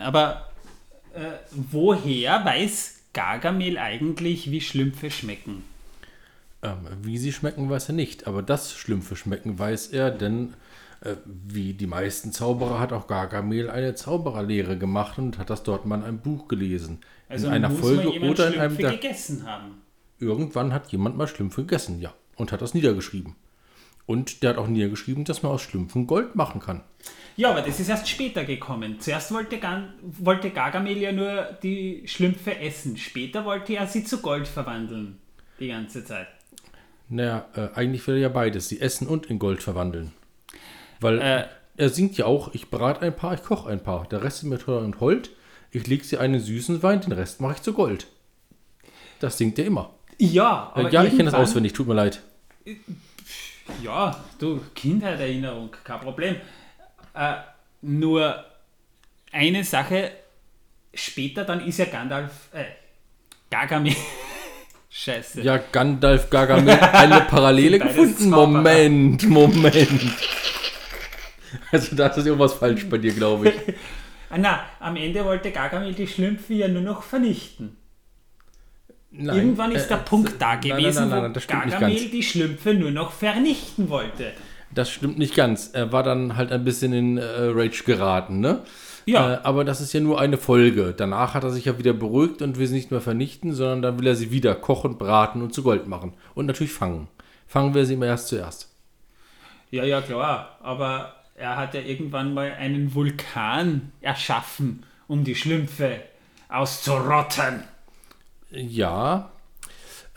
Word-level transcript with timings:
aber 0.00 0.50
äh, 1.14 1.20
woher 1.50 2.44
weiß 2.44 3.00
Gargamel 3.12 3.78
eigentlich, 3.78 4.50
wie 4.50 4.60
Schlümpfe 4.60 5.10
schmecken? 5.10 5.64
Ähm, 6.62 6.86
wie 7.02 7.18
sie 7.18 7.32
schmecken, 7.32 7.70
weiß 7.70 7.88
er 7.88 7.94
nicht. 7.94 8.26
Aber 8.26 8.42
das 8.42 8.72
Schlümpfe 8.72 9.16
schmecken, 9.16 9.58
weiß 9.58 9.88
er, 9.88 10.10
denn 10.10 10.54
äh, 11.00 11.16
wie 11.24 11.72
die 11.72 11.86
meisten 11.86 12.32
Zauberer 12.32 12.78
hat 12.78 12.92
auch 12.92 13.06
Gargamel 13.06 13.70
eine 13.70 13.94
Zaubererlehre 13.94 14.76
gemacht 14.76 15.18
und 15.18 15.38
hat 15.38 15.50
das 15.50 15.62
dort 15.62 15.86
mal 15.86 15.96
in 15.96 16.04
einem 16.04 16.18
Buch 16.18 16.48
gelesen. 16.48 16.98
Also 17.28 17.46
in 17.46 17.54
einer 17.54 17.70
muss 17.70 17.80
Folge 17.80 18.20
oder 18.20 18.52
in 18.52 18.60
einem 18.60 18.76
Schlümpfe 18.76 18.96
gegessen 18.96 19.46
haben. 19.46 19.82
Irgendwann 20.18 20.72
hat 20.74 20.92
jemand 20.92 21.16
mal 21.16 21.26
Schlümpfe 21.26 21.62
gegessen, 21.62 22.00
ja. 22.00 22.12
Und 22.36 22.52
hat 22.52 22.60
das 22.62 22.74
niedergeschrieben. 22.74 23.34
Und 24.06 24.42
der 24.42 24.50
hat 24.50 24.58
auch 24.58 24.66
niedergeschrieben, 24.66 25.24
dass 25.24 25.42
man 25.42 25.52
aus 25.52 25.62
Schlümpfen 25.62 26.06
Gold 26.06 26.34
machen 26.34 26.60
kann. 26.60 26.80
Ja, 27.36 27.50
aber 27.50 27.62
das 27.62 27.78
ist 27.80 27.88
erst 27.88 28.08
später 28.08 28.44
gekommen. 28.44 28.98
Zuerst 29.00 29.32
wollte, 29.32 29.58
Gan 29.58 29.94
wollte 30.02 30.50
Gargamel 30.50 30.98
ja 30.98 31.12
nur 31.12 31.56
die 31.62 32.02
Schlümpfe 32.06 32.58
essen. 32.58 32.96
Später 32.96 33.44
wollte 33.44 33.74
er 33.76 33.86
sie 33.86 34.04
zu 34.04 34.18
Gold 34.18 34.48
verwandeln. 34.48 35.18
Die 35.58 35.68
ganze 35.68 36.04
Zeit. 36.04 36.26
Naja, 37.08 37.46
äh, 37.54 37.68
eigentlich 37.74 38.06
will 38.06 38.16
er 38.16 38.20
ja 38.22 38.28
beides, 38.28 38.68
sie 38.68 38.80
essen 38.80 39.06
und 39.06 39.26
in 39.26 39.38
Gold 39.38 39.62
verwandeln. 39.62 40.12
Weil 41.00 41.18
Äh. 41.20 41.44
er 41.76 41.88
singt 41.88 42.16
ja 42.16 42.26
auch, 42.26 42.52
ich 42.54 42.68
brate 42.68 43.00
ein 43.02 43.14
paar, 43.16 43.34
ich 43.34 43.42
koche 43.42 43.70
ein 43.70 43.82
paar. 43.82 44.06
Der 44.08 44.22
Rest 44.22 44.38
ist 44.38 44.44
mir 44.44 44.58
teuer 44.58 44.80
und 44.82 45.00
hold. 45.00 45.30
Ich 45.70 45.86
leg 45.86 46.04
sie 46.04 46.18
einen 46.18 46.40
süßen 46.40 46.82
Wein, 46.82 47.00
den 47.00 47.12
Rest 47.12 47.40
mache 47.40 47.54
ich 47.54 47.62
zu 47.62 47.72
Gold. 47.72 48.06
Das 49.20 49.38
singt 49.38 49.58
er 49.58 49.66
immer. 49.66 49.94
Ja, 50.18 50.72
Äh, 50.74 50.80
aber 50.80 50.90
ja, 50.92 51.04
ich 51.04 51.10
kenne 51.16 51.30
das 51.30 51.34
auswendig, 51.34 51.72
tut 51.72 51.86
mir 51.86 51.94
leid. 51.94 52.20
Ja, 53.82 54.24
du, 54.38 54.60
Kindheitserinnerung, 54.74 55.70
kein 55.84 56.00
Problem. 56.00 56.36
Äh, 57.14 57.34
nur 57.82 58.44
eine 59.32 59.64
Sache, 59.64 60.12
später 60.92 61.44
dann 61.44 61.64
ist 61.66 61.78
ja 61.78 61.86
Gandalf, 61.86 62.48
äh, 62.52 62.64
Gargamel, 63.50 63.94
scheiße. 64.90 65.42
Ja, 65.42 65.58
Gandalf 65.58 66.30
Gargamel, 66.30 66.78
eine 66.78 67.20
Parallele 67.30 67.78
gefunden. 67.78 68.30
Moment, 68.30 69.28
Moment. 69.28 70.02
Also 71.72 71.96
da 71.96 72.08
ist 72.08 72.26
irgendwas 72.26 72.54
falsch 72.54 72.88
bei 72.88 72.98
dir, 72.98 73.12
glaube 73.12 73.48
ich. 73.48 73.54
Ah, 74.28 74.36
na, 74.38 74.60
am 74.78 74.96
Ende 74.96 75.24
wollte 75.24 75.50
Gargamel 75.50 75.94
die 75.94 76.06
Schlümpfe 76.06 76.54
ja 76.54 76.68
nur 76.68 76.82
noch 76.82 77.02
vernichten. 77.02 77.76
Nein, 79.12 79.36
Irgendwann 79.36 79.72
ist 79.72 79.86
äh, 79.86 79.88
der 79.88 79.96
Punkt 79.96 80.40
da 80.40 80.54
gewesen, 80.54 81.08
nein, 81.08 81.32
nein, 81.32 81.34
wo 81.34 81.40
Gargamel 81.52 82.08
die 82.10 82.22
Schlümpfe 82.22 82.74
nur 82.74 82.92
noch 82.92 83.10
vernichten 83.12 83.88
wollte. 83.88 84.32
Das 84.72 84.90
stimmt 84.90 85.18
nicht 85.18 85.34
ganz. 85.34 85.70
Er 85.72 85.90
war 85.90 86.04
dann 86.04 86.36
halt 86.36 86.52
ein 86.52 86.64
bisschen 86.64 86.92
in 86.92 87.18
äh, 87.18 87.24
Rage 87.26 87.82
geraten, 87.84 88.38
ne? 88.38 88.60
Ja. 89.06 89.34
Äh, 89.34 89.38
aber 89.42 89.64
das 89.64 89.80
ist 89.80 89.92
ja 89.92 90.00
nur 90.00 90.20
eine 90.20 90.36
Folge. 90.36 90.94
Danach 90.96 91.34
hat 91.34 91.42
er 91.42 91.50
sich 91.50 91.64
ja 91.64 91.76
wieder 91.78 91.92
beruhigt 91.92 92.40
und 92.40 92.56
will 92.56 92.68
sie 92.68 92.76
nicht 92.76 92.92
mehr 92.92 93.00
vernichten, 93.00 93.52
sondern 93.52 93.82
dann 93.82 93.98
will 93.98 94.06
er 94.06 94.14
sie 94.14 94.30
wieder 94.30 94.54
kochen, 94.54 94.96
braten 94.96 95.42
und 95.42 95.52
zu 95.52 95.64
Gold 95.64 95.88
machen. 95.88 96.12
Und 96.34 96.46
natürlich 96.46 96.72
fangen. 96.72 97.08
Fangen 97.48 97.74
wir 97.74 97.84
sie 97.84 97.94
immer 97.94 98.06
erst 98.06 98.28
zuerst. 98.28 98.68
Ja, 99.72 99.84
ja, 99.84 100.00
klar. 100.00 100.58
Aber 100.62 101.14
er 101.34 101.56
hat 101.56 101.74
ja 101.74 101.80
irgendwann 101.80 102.32
mal 102.32 102.52
einen 102.52 102.94
Vulkan 102.94 103.90
erschaffen, 104.00 104.84
um 105.08 105.24
die 105.24 105.34
Schlümpfe 105.34 106.00
auszurotten. 106.48 107.64
Ja. 108.50 109.30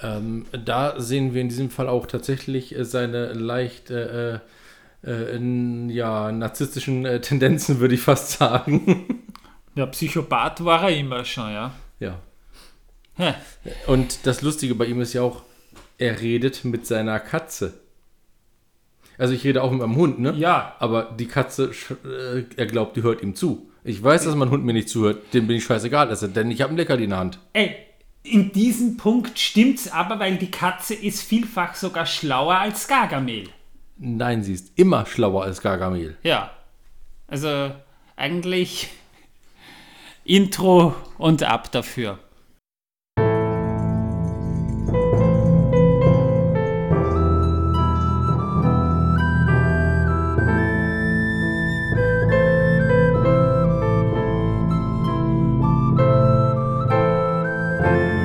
Ähm, 0.01 0.45
da 0.51 0.99
sehen 0.99 1.33
wir 1.33 1.41
in 1.41 1.49
diesem 1.49 1.69
Fall 1.69 1.87
auch 1.87 2.07
tatsächlich 2.07 2.75
äh, 2.75 2.83
seine 2.83 3.33
leicht 3.33 3.91
äh, 3.91 4.39
äh, 5.05 5.35
in, 5.35 5.89
ja, 5.89 6.31
narzisstischen 6.31 7.05
äh, 7.05 7.21
Tendenzen, 7.21 7.79
würde 7.79 7.95
ich 7.95 8.01
fast 8.01 8.31
sagen. 8.31 9.23
Ja, 9.75 9.87
Psychopath 9.87 10.63
war 10.63 10.83
er 10.83 10.95
immer 10.95 11.25
schon, 11.25 11.51
ja. 11.51 11.73
ja. 11.99 12.19
Hä. 13.15 13.33
Und 13.87 14.27
das 14.27 14.43
Lustige 14.43 14.75
bei 14.75 14.85
ihm 14.85 15.01
ist 15.01 15.13
ja 15.13 15.23
auch, 15.23 15.41
er 15.97 16.21
redet 16.21 16.63
mit 16.63 16.85
seiner 16.85 17.19
Katze. 17.19 17.73
Also 19.17 19.33
ich 19.33 19.43
rede 19.43 19.63
auch 19.63 19.71
mit 19.71 19.79
meinem 19.79 19.95
Hund, 19.95 20.19
ne? 20.19 20.33
Ja, 20.37 20.75
Aber 20.77 21.15
die 21.17 21.27
Katze, 21.27 21.71
äh, 22.05 22.43
er 22.55 22.65
glaubt, 22.67 22.97
die 22.97 23.01
hört 23.01 23.23
ihm 23.23 23.33
zu. 23.33 23.71
Ich 23.83 24.03
weiß, 24.03 24.25
dass 24.25 24.35
mein 24.35 24.51
Hund 24.51 24.63
mir 24.63 24.73
nicht 24.73 24.89
zuhört, 24.89 25.33
dem 25.33 25.47
bin 25.47 25.57
ich 25.57 25.63
scheißegal, 25.63 26.11
esse, 26.11 26.29
denn 26.29 26.51
ich 26.51 26.61
habe 26.61 26.71
ein 26.73 26.77
Leckerli 26.77 27.05
in 27.05 27.09
der 27.09 27.19
Hand. 27.19 27.39
ey, 27.53 27.75
in 28.23 28.51
diesem 28.53 28.97
Punkt 28.97 29.37
stimmt's 29.37 29.91
aber, 29.91 30.19
weil 30.19 30.37
die 30.37 30.49
Katze 30.51 30.93
ist 30.93 31.21
vielfach 31.21 31.75
sogar 31.75 32.05
schlauer 32.05 32.55
als 32.55 32.87
Gargamel. 32.87 33.49
Nein, 33.97 34.43
sie 34.43 34.53
ist 34.53 34.71
immer 34.75 35.05
schlauer 35.05 35.43
als 35.43 35.61
Gargamel. 35.61 36.17
Ja. 36.23 36.51
Also 37.27 37.71
eigentlich 38.15 38.89
Intro 40.23 40.95
und 41.17 41.43
ab 41.43 41.71
dafür. 41.71 42.19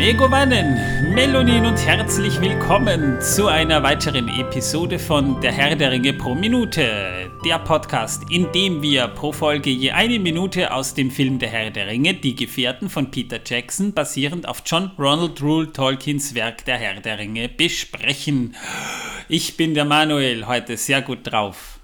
Megovanen, 0.09 1.13
Melonin 1.13 1.67
und 1.67 1.77
herzlich 1.77 2.41
willkommen 2.41 3.21
zu 3.21 3.47
einer 3.47 3.83
weiteren 3.83 4.27
Episode 4.29 4.99
von 4.99 5.39
Der 5.43 5.53
Herr 5.53 5.77
der 5.77 5.91
Ringe 5.91 6.15
pro 6.15 6.35
Minute. 6.35 7.31
Der 7.45 7.59
Podcast, 7.59 8.23
in 8.31 8.51
dem 8.53 8.81
wir 8.81 9.09
pro 9.09 9.33
Folge 9.33 9.69
je 9.69 9.91
eine 9.91 10.19
Minute 10.19 10.73
aus 10.73 10.95
dem 10.95 11.11
Film 11.11 11.39
Der 11.39 11.51
Herr 11.51 11.71
der 11.71 11.89
Ringe, 11.89 12.15
Die 12.15 12.35
Gefährten 12.35 12.89
von 12.89 13.11
Peter 13.11 13.39
Jackson, 13.45 13.93
basierend 13.93 14.49
auf 14.49 14.63
John 14.65 14.93
Ronald 14.99 15.43
Rule 15.43 15.71
Tolkiens 15.75 16.35
Werk 16.35 16.65
Der 16.65 16.79
Herr 16.79 17.03
der 17.03 17.19
Ringe, 17.19 17.51
besprechen. 17.51 18.57
Ich 19.29 19.59
bin 19.59 19.75
der 19.75 19.85
Manuel, 19.85 20.47
heute 20.47 20.79
sehr 20.79 21.03
gut 21.03 21.31
drauf. 21.31 21.81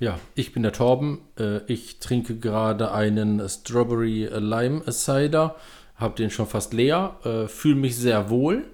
Ja, 0.00 0.18
ich 0.34 0.52
bin 0.54 0.62
der 0.62 0.72
Torben. 0.72 1.20
Äh, 1.38 1.58
ich 1.70 1.98
trinke 1.98 2.36
gerade 2.36 2.92
einen 2.92 3.46
Strawberry 3.46 4.30
Lime 4.32 4.90
Cider. 4.90 5.56
Hab 5.96 6.16
den 6.16 6.30
schon 6.30 6.46
fast 6.46 6.72
leer. 6.72 7.16
Äh, 7.24 7.48
Fühle 7.48 7.76
mich 7.76 7.96
sehr 7.96 8.30
wohl. 8.30 8.64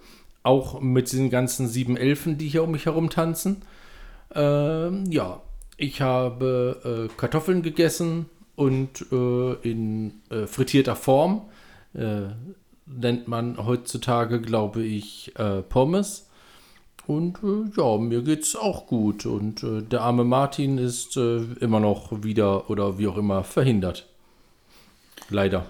Auch 0.42 0.81
mit 0.81 1.12
diesen 1.12 1.31
ganzen 1.31 1.69
sieben 1.69 1.97
Elfen, 1.97 2.38
die 2.38 2.48
hier 2.48 2.64
um 2.64 2.70
mich 2.70 2.86
herum 2.86 3.10
tanzen. 3.10 3.62
Ähm, 4.34 5.04
ja, 5.10 5.42
ich 5.76 6.00
habe 6.00 7.08
äh, 7.10 7.14
Kartoffeln 7.19 7.62
gegessen 7.62 8.26
und 8.56 9.06
äh, 9.12 9.53
in 9.62 10.20
äh, 10.31 10.47
frittierter 10.47 10.97
Form. 10.97 11.42
Äh, 11.94 12.28
nennt 12.86 13.28
man 13.28 13.56
heutzutage, 13.64 14.41
glaube 14.41 14.82
ich, 14.82 15.32
äh, 15.38 15.62
Pommes. 15.62 16.28
Und 17.06 17.38
ja, 17.76 17.97
mir 17.97 18.22
geht's 18.22 18.54
auch 18.54 18.87
gut. 18.87 19.26
Und 19.26 19.64
der 19.64 20.02
arme 20.02 20.22
Martin 20.22 20.78
ist 20.78 21.16
immer 21.16 21.81
noch 21.81 22.22
wieder 22.22 22.70
oder 22.70 22.98
wie 22.98 23.08
auch 23.08 23.16
immer 23.16 23.42
verhindert. 23.42 24.06
Leider. 25.28 25.66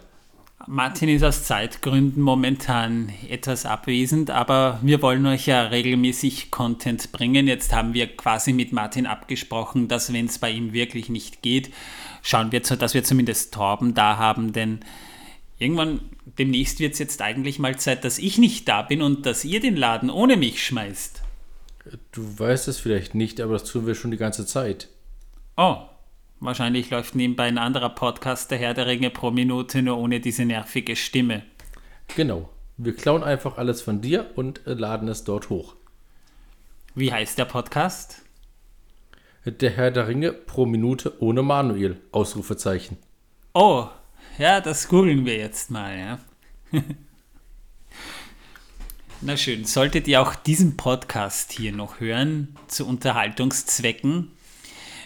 Martin 0.72 1.08
ist 1.08 1.25
aus 1.25 1.42
Zeitgründen 1.42 2.22
momentan 2.22 3.12
etwas 3.28 3.66
abwesend, 3.66 4.31
aber 4.31 4.78
wir 4.82 5.03
wollen 5.03 5.26
euch 5.26 5.47
ja 5.48 5.64
regelmäßig 5.64 6.53
Content 6.53 7.10
bringen. 7.10 7.48
Jetzt 7.48 7.72
haben 7.75 7.92
wir 7.92 8.06
quasi 8.16 8.53
mit 8.53 8.72
Martin 8.72 9.04
abgesprochen, 9.04 9.88
dass 9.88 10.12
wenn 10.12 10.26
es 10.26 10.38
bei 10.38 10.48
ihm 10.48 10.72
wirklich 10.72 11.08
nicht 11.08 11.42
geht, 11.42 11.72
schauen 12.22 12.53
wir 12.53 12.62
zu, 12.62 12.76
dass 12.76 12.94
wir 12.94 13.03
zumindest 13.03 13.53
Torben 13.53 13.94
da 13.94 14.16
haben, 14.16 14.53
denn 14.53 14.78
irgendwann 15.58 16.03
demnächst 16.38 16.78
wird 16.78 16.92
es 16.92 17.00
jetzt 17.00 17.20
eigentlich 17.20 17.58
mal 17.58 17.76
Zeit, 17.76 18.04
dass 18.04 18.20
ich 18.20 18.38
nicht 18.38 18.69
da 18.69 18.82
bin 18.82 19.02
und 19.02 19.26
dass 19.26 19.44
ihr 19.44 19.58
den 19.58 19.75
Laden 19.75 20.08
ohne 20.08 20.37
mich 20.37 20.64
schmeißt. 20.64 21.20
Du 22.12 22.38
weißt 22.38 22.69
es 22.69 22.78
vielleicht 22.78 23.16
nicht, 23.16 23.41
aber 23.41 23.54
das 23.54 23.64
tun 23.64 23.88
wir 23.88 23.97
schon 23.97 24.12
die 24.12 24.16
ganze 24.16 24.47
Zeit. 24.47 24.87
Oh, 25.56 25.78
wahrscheinlich 26.41 26.91
läuft 26.91 27.15
nebenbei 27.15 27.45
ein 27.45 27.59
anderer 27.59 27.91
Podcast, 27.91 28.51
der 28.51 28.59
Herr 28.59 28.75
der 28.75 28.87
Ringe 28.87 29.11
pro 29.11 29.31
Minute, 29.31 29.83
nur 29.83 29.99
ohne 29.99 30.20
diese 30.20 30.44
nervige 30.44 30.97
Stimme. 30.97 31.43
Genau. 32.17 32.49
Wir 32.76 32.97
klauen 32.97 33.23
einfach 33.23 33.59
alles 33.59 33.82
von 33.82 34.00
dir 34.00 34.31
und 34.37 34.67
äh, 34.67 34.73
laden 34.73 35.09
es 35.09 35.25
dort 35.25 35.50
hoch. 35.50 35.76
Wie 36.94 37.12
heißt 37.12 37.38
der 37.38 37.44
Podcast? 37.44 38.23
Der 39.44 39.70
Herr 39.70 39.91
der 39.91 40.09
Ringe 40.09 40.32
pro 40.32 40.67
Minute 40.67 41.23
ohne 41.23 41.43
Manuel. 41.43 42.00
Ausrufezeichen. 42.11 42.97
Oh, 43.53 43.88
ja, 44.38 44.61
das 44.61 44.88
googeln 44.88 45.26
wir 45.26 45.37
jetzt 45.37 45.70
mal, 45.70 45.99
ja. 45.99 46.19
Na 49.20 49.37
schön, 49.37 49.67
solltet 49.67 50.09
ihr 50.09 50.23
auch 50.23 50.35
diesen 50.35 50.79
Podcast 50.79 51.53
hier 51.53 51.73
noch 51.73 52.00
hören, 52.00 52.56
zu 52.69 52.87
Unterhaltungszwecken. 52.87 54.31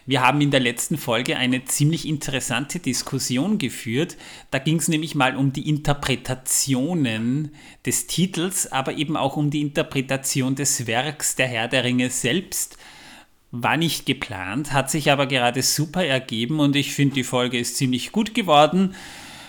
Wir 0.06 0.20
haben 0.20 0.40
in 0.42 0.50
der 0.50 0.60
letzten 0.60 0.98
Folge 0.98 1.36
eine 1.36 1.64
ziemlich 1.64 2.06
interessante 2.06 2.78
Diskussion 2.78 3.56
geführt. 3.56 4.16
Da 4.50 4.58
ging 4.58 4.76
es 4.76 4.88
nämlich 4.88 5.14
mal 5.14 5.34
um 5.34 5.52
die 5.52 5.68
Interpretationen 5.68 7.54
des 7.86 8.06
Titels, 8.06 8.70
aber 8.70 8.94
eben 8.98 9.16
auch 9.16 9.36
um 9.36 9.50
die 9.50 9.62
Interpretation 9.62 10.54
des 10.54 10.86
Werks 10.86 11.36
Der 11.36 11.46
Herr 11.46 11.68
der 11.68 11.84
Ringe 11.84 12.10
selbst. 12.10 12.76
War 13.50 13.76
nicht 13.76 14.04
geplant, 14.04 14.72
hat 14.72 14.90
sich 14.90 15.10
aber 15.10 15.26
gerade 15.26 15.62
super 15.62 16.04
ergeben 16.04 16.60
und 16.60 16.76
ich 16.76 16.92
finde, 16.92 17.14
die 17.14 17.24
Folge 17.24 17.58
ist 17.58 17.76
ziemlich 17.76 18.12
gut 18.12 18.34
geworden. 18.34 18.94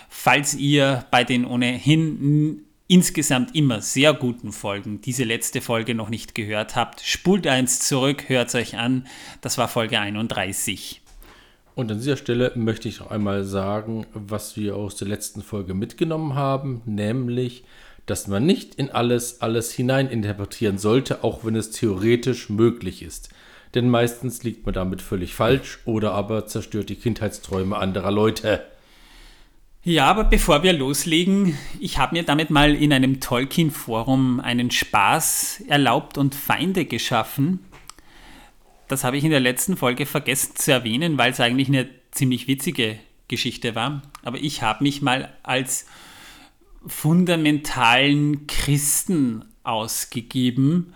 falls 0.10 0.56
ihr 0.56 1.06
bei 1.12 1.24
den 1.26 1.46
ohnehin 1.46 2.65
insgesamt 2.88 3.56
immer 3.56 3.82
sehr 3.82 4.14
guten 4.14 4.52
Folgen 4.52 5.02
diese 5.02 5.24
letzte 5.24 5.62
Folge 5.62 5.96
noch 5.96 6.10
nicht 6.10 6.36
gehört 6.36 6.76
habt, 6.76 7.02
spult 7.02 7.48
eins 7.48 7.80
zurück, 7.80 8.30
hört 8.30 8.54
euch 8.56 8.78
an. 8.78 9.08
Das 9.42 9.58
war 9.58 9.68
Folge 9.68 10.00
31. 10.00 11.02
Und 11.74 11.92
an 11.92 11.98
dieser 11.98 12.16
Stelle 12.16 12.54
möchte 12.56 12.88
ich 12.88 13.00
noch 13.00 13.12
einmal 13.12 13.44
sagen, 13.44 14.06
was 14.14 14.56
wir 14.56 14.76
aus 14.76 14.96
der 14.96 15.08
letzten 15.08 15.42
Folge 15.42 15.74
mitgenommen 15.74 16.36
haben, 16.36 16.82
nämlich, 16.86 17.66
dass 18.06 18.28
man 18.28 18.46
nicht 18.46 18.76
in 18.76 18.92
alles 18.92 19.42
alles 19.42 19.74
hineininterpretieren 19.74 20.78
sollte, 20.78 21.24
auch 21.24 21.44
wenn 21.44 21.56
es 21.56 21.72
theoretisch 21.72 22.50
möglich 22.50 23.02
ist. 23.02 23.30
Denn 23.74 23.90
meistens 23.90 24.44
liegt 24.44 24.66
man 24.66 24.74
damit 24.74 25.02
völlig 25.02 25.34
falsch 25.34 25.80
oder 25.84 26.14
aber 26.14 26.46
zerstört 26.46 26.88
die 26.88 26.96
Kindheitsträume 26.96 27.76
anderer 27.76 28.12
Leute. 28.12 28.64
Ja, 29.88 30.08
aber 30.08 30.24
bevor 30.24 30.64
wir 30.64 30.74
loslegen, 30.74 31.56
ich 31.80 32.00
habe 32.00 32.16
mir 32.16 32.24
damit 32.24 32.50
mal 32.50 32.74
in 32.74 32.92
einem 32.92 33.20
Tolkien-Forum 33.20 34.40
einen 34.40 34.72
Spaß 34.72 35.66
erlaubt 35.68 36.18
und 36.18 36.34
Feinde 36.34 36.86
geschaffen. 36.86 37.60
Das 38.88 39.04
habe 39.04 39.18
ich 39.18 39.24
in 39.24 39.30
der 39.30 39.40
letzten 39.40 39.78
Folge 39.78 40.08
vergessen 40.08 40.56
zu 40.56 40.72
erwähnen, 40.72 41.20
weil 41.20 41.32
es 41.32 41.40
eigentlich 41.40 41.68
eine 41.68 41.88
ziemlich 42.10 42.48
witzige 42.48 42.98
Geschichte 43.28 43.76
war. 43.76 44.02
Aber 44.24 44.40
ich 44.40 44.64
habe 44.64 44.84
mich 44.84 45.04
mal 45.04 45.32
als 45.44 45.86
fundamentalen 46.88 48.48
Christen 48.48 49.46
ausgegeben, 49.64 50.96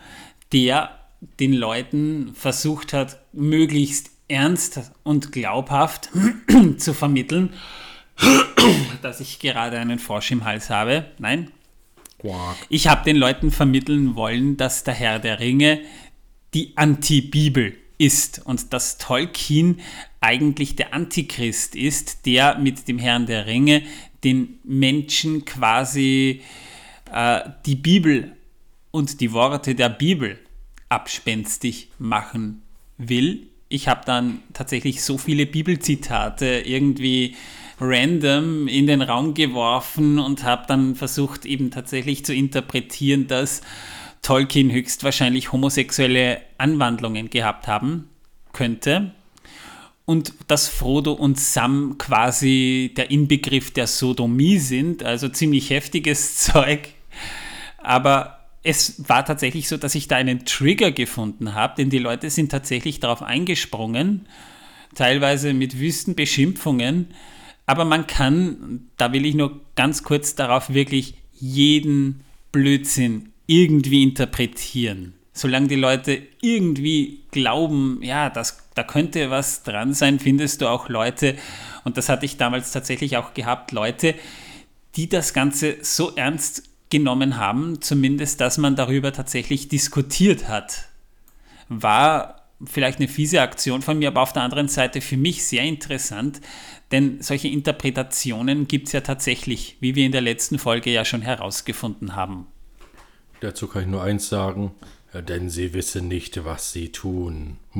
der 0.51 0.97
den 1.39 1.53
Leuten 1.53 2.31
versucht 2.33 2.93
hat, 2.93 3.19
möglichst 3.33 4.09
ernst 4.29 4.91
und 5.03 5.31
glaubhaft 5.31 6.09
zu 6.77 6.95
vermitteln, 6.95 7.53
dass 9.01 9.19
ich 9.19 9.39
gerade 9.39 9.79
einen 9.79 9.99
Frosch 9.99 10.31
im 10.31 10.43
Hals 10.43 10.69
habe. 10.69 11.05
Nein. 11.17 11.51
Ich 12.69 12.87
habe 12.87 13.05
den 13.05 13.15
Leuten 13.15 13.51
vermitteln 13.51 14.15
wollen, 14.15 14.57
dass 14.57 14.83
der 14.83 14.93
Herr 14.93 15.19
der 15.19 15.39
Ringe 15.39 15.81
die 16.53 16.75
Anti-Bibel 16.75 17.75
ist 17.97 18.45
und 18.45 18.73
dass 18.73 18.97
Tolkien 18.97 19.79
eigentlich 20.19 20.75
der 20.75 20.93
Antichrist 20.93 21.75
ist, 21.75 22.25
der 22.25 22.57
mit 22.57 22.87
dem 22.87 22.99
Herrn 22.99 23.25
der 23.25 23.45
Ringe 23.45 23.83
den 24.23 24.59
Menschen 24.63 25.45
quasi 25.45 26.41
äh, 27.11 27.41
die 27.65 27.75
Bibel 27.75 28.35
und 28.91 29.21
die 29.21 29.31
Worte 29.31 29.75
der 29.75 29.89
Bibel 29.89 30.39
abspenstig 30.89 31.89
machen 31.99 32.63
will. 32.97 33.47
Ich 33.69 33.87
habe 33.87 34.01
dann 34.05 34.41
tatsächlich 34.53 35.03
so 35.03 35.17
viele 35.17 35.45
Bibelzitate 35.45 36.63
irgendwie 36.65 37.35
random 37.79 38.67
in 38.67 38.87
den 38.87 39.01
Raum 39.01 39.33
geworfen 39.33 40.19
und 40.19 40.43
habe 40.43 40.65
dann 40.67 40.95
versucht 40.95 41.45
eben 41.45 41.71
tatsächlich 41.71 42.25
zu 42.25 42.33
interpretieren, 42.33 43.27
dass 43.27 43.61
Tolkien 44.21 44.71
höchstwahrscheinlich 44.71 45.51
homosexuelle 45.51 46.41
Anwandlungen 46.57 47.29
gehabt 47.29 47.67
haben 47.67 48.09
könnte 48.51 49.11
und 50.09 50.33
dass 50.47 50.67
Frodo 50.67 51.13
und 51.13 51.39
Sam 51.39 51.99
quasi 51.99 52.93
der 52.97 53.11
Inbegriff 53.11 53.71
der 53.71 53.85
Sodomie 53.85 54.57
sind, 54.57 55.03
also 55.03 55.29
ziemlich 55.29 55.69
heftiges 55.69 56.35
Zeug. 56.43 56.89
Aber 57.77 58.39
es 58.63 59.07
war 59.07 59.23
tatsächlich 59.23 59.67
so, 59.67 59.77
dass 59.77 59.93
ich 59.93 60.07
da 60.07 60.15
einen 60.15 60.45
Trigger 60.45 60.91
gefunden 60.91 61.53
habe, 61.53 61.75
denn 61.77 61.91
die 61.91 61.99
Leute 61.99 62.31
sind 62.31 62.51
tatsächlich 62.51 62.99
darauf 62.99 63.21
eingesprungen, 63.21 64.27
teilweise 64.95 65.53
mit 65.53 65.79
wüsten 65.79 66.15
Beschimpfungen. 66.15 67.09
Aber 67.69 67.85
man 67.85 68.07
kann, 68.07 68.89
da 68.97 69.13
will 69.13 69.27
ich 69.27 69.35
nur 69.35 69.61
ganz 69.75 70.01
kurz 70.01 70.33
darauf 70.33 70.73
wirklich 70.73 71.13
jeden 71.33 72.21
Blödsinn 72.51 73.31
irgendwie 73.45 74.01
interpretieren. 74.01 75.13
Solange 75.33 75.67
die 75.67 75.75
Leute 75.75 76.19
irgendwie 76.41 77.19
glauben, 77.29 77.99
ja, 78.01 78.31
das, 78.31 78.67
da 78.73 78.81
könnte 78.81 79.29
was 79.29 79.61
dran 79.61 79.93
sein, 79.93 80.17
findest 80.17 80.61
du 80.61 80.67
auch 80.67 80.89
Leute, 80.89 81.35
und 81.83 81.95
das 81.95 82.09
hatte 82.09 82.25
ich 82.25 82.37
damals 82.37 82.71
tatsächlich 82.71 83.17
auch 83.17 83.35
gehabt, 83.35 83.71
Leute, 83.71 84.15
die 84.95 85.07
das 85.07 85.35
Ganze 85.35 85.77
so 85.83 86.15
ernst 86.15 86.63
genommen 86.89 87.37
haben, 87.37 87.83
zumindest, 87.83 88.41
dass 88.41 88.57
man 88.57 88.77
darüber 88.77 89.13
tatsächlich 89.13 89.67
diskutiert 89.67 90.47
hat. 90.47 90.87
War 91.67 92.38
vielleicht 92.65 92.99
eine 92.99 93.07
fiese 93.07 93.41
Aktion 93.41 93.81
von 93.81 93.99
mir, 93.99 94.09
aber 94.09 94.21
auf 94.21 94.33
der 94.33 94.43
anderen 94.43 94.67
Seite 94.67 95.01
für 95.01 95.17
mich 95.17 95.45
sehr 95.45 95.63
interessant, 95.63 96.41
denn 96.91 97.21
solche 97.21 97.47
Interpretationen 97.47 98.67
gibt 98.67 98.87
es 98.87 98.93
ja 98.93 99.01
tatsächlich, 99.01 99.77
wie 99.79 99.95
wir 99.95 100.05
in 100.05 100.11
der 100.11 100.21
letzten 100.21 100.59
Folge 100.59 100.91
ja 100.91 101.05
schon 101.05 101.21
herausgefunden 101.21 102.15
haben. 102.15 102.47
Dazu 103.41 103.67
kann 103.67 103.83
ich 103.83 103.87
nur 103.87 104.03
eins 104.03 104.27
sagen, 104.27 104.73
denn 105.13 105.49
sie 105.49 105.73
wissen 105.73 106.07
nicht, 106.07 106.43
was 106.43 106.71
sie 106.71 106.91
tun. 106.91 107.57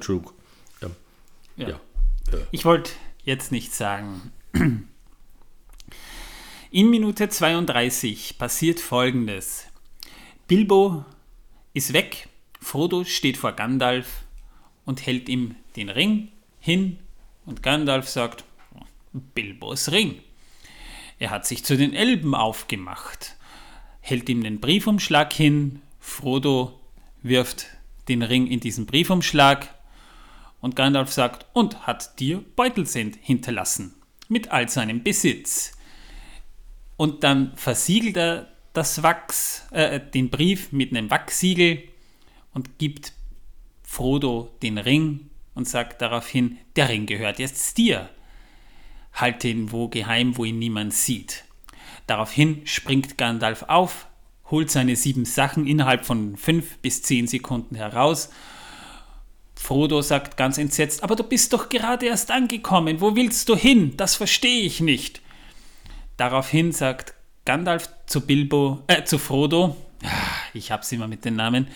True. 0.00 0.22
Ja. 0.82 0.88
ja. 1.56 1.68
ja. 1.68 1.78
Ich 2.50 2.64
wollte 2.64 2.90
jetzt 3.24 3.52
nicht 3.52 3.74
sagen. 3.74 4.32
In 6.76 6.90
Minute 6.90 7.30
32 7.30 8.36
passiert 8.36 8.80
folgendes. 8.80 9.64
Bilbo 10.46 11.06
ist 11.72 11.94
weg, 11.94 12.28
Frodo 12.60 13.04
steht 13.04 13.38
vor 13.38 13.52
Gandalf 13.52 14.24
und 14.84 15.06
hält 15.06 15.30
ihm 15.30 15.54
den 15.76 15.88
Ring 15.88 16.28
hin 16.60 16.98
und 17.46 17.62
Gandalf 17.62 18.10
sagt, 18.10 18.44
Bilbos 19.34 19.90
Ring. 19.90 20.20
Er 21.18 21.30
hat 21.30 21.46
sich 21.46 21.64
zu 21.64 21.78
den 21.78 21.94
Elben 21.94 22.34
aufgemacht, 22.34 23.36
hält 24.02 24.28
ihm 24.28 24.44
den 24.44 24.60
Briefumschlag 24.60 25.32
hin, 25.32 25.80
Frodo 25.98 26.78
wirft 27.22 27.68
den 28.08 28.20
Ring 28.20 28.46
in 28.46 28.60
diesen 28.60 28.84
Briefumschlag 28.84 29.74
und 30.60 30.76
Gandalf 30.76 31.10
sagt, 31.10 31.46
und 31.54 31.86
hat 31.86 32.20
dir 32.20 32.44
Beutelsend 32.54 33.16
hinterlassen, 33.22 33.94
mit 34.28 34.50
all 34.50 34.68
seinem 34.68 35.02
Besitz. 35.02 35.72
Und 36.96 37.24
dann 37.24 37.56
versiegelt 37.56 38.16
er 38.16 38.48
das 38.72 39.02
Wachs, 39.02 39.66
äh, 39.70 40.00
den 40.00 40.30
Brief 40.30 40.72
mit 40.72 40.90
einem 40.90 41.10
Wachssiegel 41.10 41.82
und 42.52 42.78
gibt 42.78 43.12
Frodo 43.82 44.50
den 44.62 44.78
Ring 44.78 45.30
und 45.54 45.68
sagt 45.68 46.02
daraufhin, 46.02 46.58
der 46.76 46.88
Ring 46.88 47.06
gehört 47.06 47.38
jetzt 47.38 47.78
dir. 47.78 48.10
Halte 49.12 49.48
ihn 49.48 49.72
wo 49.72 49.88
geheim, 49.88 50.36
wo 50.36 50.44
ihn 50.44 50.58
niemand 50.58 50.92
sieht. 50.92 51.44
Daraufhin 52.06 52.66
springt 52.66 53.16
Gandalf 53.16 53.64
auf, 53.64 54.06
holt 54.50 54.70
seine 54.70 54.96
sieben 54.96 55.24
Sachen 55.24 55.66
innerhalb 55.66 56.04
von 56.04 56.36
fünf 56.36 56.78
bis 56.78 57.02
zehn 57.02 57.26
Sekunden 57.26 57.74
heraus. 57.74 58.30
Frodo 59.54 60.02
sagt 60.02 60.36
ganz 60.36 60.58
entsetzt, 60.58 61.02
aber 61.02 61.16
du 61.16 61.24
bist 61.24 61.52
doch 61.52 61.70
gerade 61.70 62.06
erst 62.06 62.30
angekommen, 62.30 63.00
wo 63.00 63.16
willst 63.16 63.48
du 63.48 63.56
hin? 63.56 63.96
Das 63.96 64.14
verstehe 64.14 64.62
ich 64.62 64.80
nicht. 64.80 65.22
Daraufhin 66.16 66.72
sagt 66.72 67.14
Gandalf 67.44 67.88
zu 68.06 68.26
Bilbo, 68.26 68.82
äh, 68.86 69.04
zu 69.04 69.18
Frodo, 69.18 69.76
ich 70.54 70.70
hab's 70.70 70.92
immer 70.92 71.08
mit 71.08 71.24
den 71.24 71.36
Namen, 71.36 71.68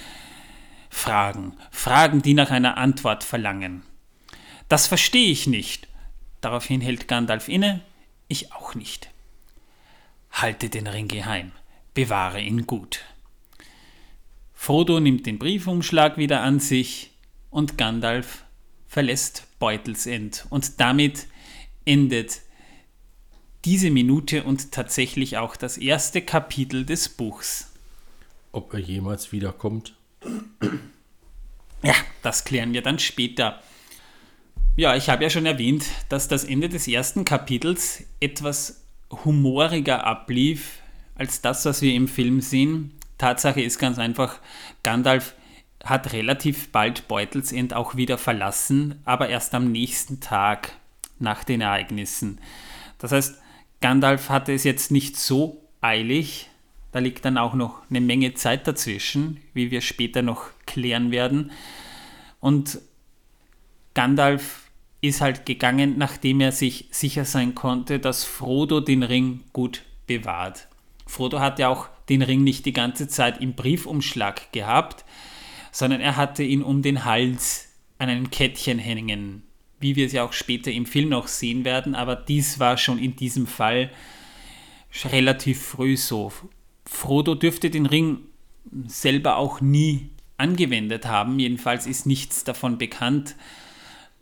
Fragen, 0.89 1.57
Fragen, 1.71 2.23
die 2.23 2.35
nach 2.35 2.51
einer 2.51 2.77
Antwort 2.77 3.23
verlangen. 3.23 3.83
Das 4.69 4.87
verstehe 4.87 5.31
ich 5.31 5.47
nicht. 5.47 5.89
Daraufhin 6.41 6.81
hält 6.81 7.07
Gandalf 7.07 7.49
inne, 7.49 7.81
ich 8.29 8.53
auch 8.53 8.75
nicht. 8.75 9.11
Halte 10.33 10.69
den 10.69 10.87
Ring 10.87 11.09
geheim, 11.09 11.53
bewahre 11.95 12.41
ihn 12.41 12.67
gut. 12.67 13.01
Frodo 14.55 15.01
nimmt 15.01 15.27
den 15.27 15.39
Briefumschlag 15.39 16.17
wieder 16.17 16.43
an 16.43 16.61
sich 16.61 17.11
und 17.51 17.79
Gandalf 17.79 18.45
verlässt 18.87 19.47
Beutelsend 19.59 20.47
und 20.51 20.81
damit 20.81 21.27
endet 21.85 22.41
diese 23.65 23.91
Minute 23.91 24.45
und 24.45 24.73
tatsächlich 24.73 25.39
auch 25.39 25.57
das 25.57 25.77
erste 25.79 26.23
Kapitel 26.23 26.85
des 26.85 27.09
Buchs. 27.09 27.73
Ob 28.53 28.73
er 28.73 28.81
jemals 28.81 29.33
wiederkommt? 29.33 29.95
Ja, 31.83 31.95
das 32.23 32.45
klären 32.45 32.73
wir 32.73 32.83
dann 32.83 32.99
später. 32.99 33.63
Ja, 34.77 34.97
ich 34.97 35.09
habe 35.09 35.23
ja 35.23 35.31
schon 35.31 35.47
erwähnt, 35.47 35.85
dass 36.09 36.29
das 36.29 36.45
Ende 36.45 36.69
des 36.69 36.89
ersten 36.89 37.25
Kapitels 37.25 38.05
etwas 38.21 38.83
humoriger 39.11 40.07
ablief 40.07 40.79
als 41.15 41.43
das, 41.43 41.65
was 41.65 41.83
wir 41.83 41.93
im 41.95 42.09
Film 42.09 42.41
sehen. 42.41 42.95
Tatsache 43.19 43.61
ist 43.61 43.79
ganz 43.79 43.99
einfach, 43.99 44.39
Gandalf 44.83 45.35
hat 45.85 46.13
relativ 46.13 46.71
bald 46.73 47.09
Beutelsend 47.09 47.75
auch 47.75 47.95
wieder 47.97 48.19
verlassen, 48.19 49.01
aber 49.05 49.29
erst 49.29 49.55
am 49.55 49.71
nächsten 49.71 50.21
Tag 50.21 50.73
nach 51.19 51.45
den 51.45 51.61
Ereignissen. 51.61 52.39
Das 52.99 53.13
heißt, 53.13 53.37
Gandalf 53.81 54.29
hatte 54.29 54.53
es 54.53 54.65
jetzt 54.65 54.91
nicht 54.91 55.17
so 55.17 55.69
eilig. 55.81 56.49
Da 56.93 56.99
liegt 56.99 57.25
dann 57.25 57.39
auch 57.39 57.55
noch 57.55 57.83
eine 57.89 58.01
Menge 58.01 58.35
Zeit 58.35 58.67
dazwischen, 58.67 59.41
wie 59.55 59.71
wir 59.71 59.81
später 59.81 60.23
noch 60.23 60.51
klären 60.67 61.11
werden. 61.11 61.51
Und 62.41 62.81
Gandalf 63.95 64.71
ist 65.01 65.21
halt 65.21 65.47
gegangen, 65.47 65.97
nachdem 65.97 66.41
er 66.41 66.53
sich 66.53 66.87
sicher 66.91 67.25
sein 67.25 67.55
konnte, 67.55 67.99
dass 67.99 68.25
Frodo 68.25 68.81
den 68.81 69.03
Ring 69.03 69.41
gut 69.53 69.83
bewahrt. 70.07 70.69
Frodo 71.07 71.41
hat 71.41 71.59
ja 71.59 71.69
auch 71.69 71.89
den 72.09 72.23
Ring 72.23 72.45
nicht 72.45 72.67
die 72.67 72.73
ganze 72.73 73.09
Zeit 73.09 73.41
im 73.41 73.55
Briefumschlag 73.55 74.53
gehabt, 74.53 75.05
sondern 75.73 76.01
er 76.01 76.17
hatte 76.17 76.43
ihn 76.43 76.63
um 76.63 76.83
den 76.83 77.05
Hals 77.05 77.69
an 77.99 78.09
einem 78.09 78.31
Kettchen 78.31 78.79
hängen, 78.79 79.45
wie 79.81 79.97
wir 79.97 80.07
es 80.07 80.13
ja 80.13 80.25
auch 80.25 80.33
später 80.33 80.71
im 80.71 80.87
Film 80.87 81.09
noch 81.09 81.27
sehen 81.27 81.65
werden, 81.65 81.95
aber 81.95 82.15
dies 82.15 82.61
war 82.61 82.77
schon 82.77 82.99
in 82.99 83.17
diesem 83.17 83.47
Fall 83.47 83.91
relativ 85.05 85.63
früh 85.63 85.97
so. 85.97 86.33
Frodo 86.85 87.35
dürfte 87.35 87.71
den 87.71 87.87
Ring 87.87 88.19
selber 88.87 89.37
auch 89.37 89.61
nie 89.61 90.11
angewendet 90.37 91.07
haben, 91.07 91.39
jedenfalls 91.39 91.87
ist 91.87 92.07
nichts 92.07 92.45
davon 92.45 92.79
bekannt, 92.79 93.37